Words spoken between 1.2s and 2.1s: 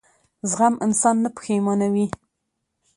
نه پښېمانوي.